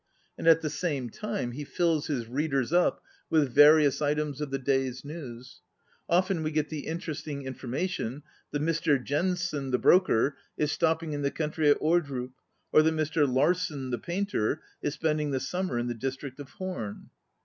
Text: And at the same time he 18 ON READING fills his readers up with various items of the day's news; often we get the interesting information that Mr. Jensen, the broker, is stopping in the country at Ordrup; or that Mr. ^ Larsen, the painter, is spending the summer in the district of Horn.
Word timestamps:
And 0.35 0.47
at 0.47 0.61
the 0.61 0.69
same 0.71 1.11
time 1.11 1.51
he 1.51 1.61
18 1.61 1.61
ON 1.61 1.61
READING 1.61 1.65
fills 1.67 2.07
his 2.07 2.27
readers 2.27 2.73
up 2.73 3.03
with 3.29 3.53
various 3.53 4.01
items 4.01 4.41
of 4.41 4.49
the 4.49 4.57
day's 4.57 5.05
news; 5.05 5.61
often 6.09 6.41
we 6.41 6.49
get 6.49 6.69
the 6.69 6.87
interesting 6.87 7.43
information 7.43 8.23
that 8.49 8.63
Mr. 8.63 8.97
Jensen, 9.03 9.69
the 9.69 9.77
broker, 9.77 10.35
is 10.57 10.71
stopping 10.71 11.13
in 11.13 11.21
the 11.21 11.29
country 11.29 11.69
at 11.69 11.77
Ordrup; 11.79 12.31
or 12.71 12.81
that 12.81 12.95
Mr. 12.95 13.27
^ 13.27 13.31
Larsen, 13.31 13.91
the 13.91 13.99
painter, 13.99 14.63
is 14.81 14.95
spending 14.95 15.29
the 15.29 15.39
summer 15.39 15.77
in 15.77 15.85
the 15.85 15.93
district 15.93 16.39
of 16.39 16.49
Horn. 16.49 17.11